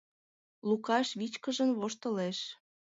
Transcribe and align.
Лукаш 0.67 1.07
вичкыжын 1.19 1.69
воштылеш: 1.79 2.37